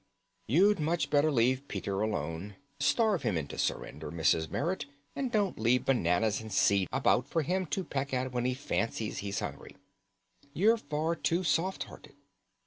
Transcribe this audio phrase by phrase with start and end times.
[0.47, 2.55] "You'd much better leave Peter alone.
[2.79, 4.49] Starve him into surrender, Mrs.
[4.49, 8.55] Merrit, and don't leave bananas and seed about for him to peck at when he
[8.55, 9.77] fancies he's hungry.
[10.55, 12.15] You're far too softhearted."